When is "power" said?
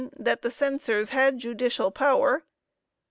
1.91-2.41